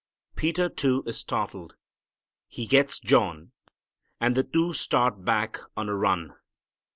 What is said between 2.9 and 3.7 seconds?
John,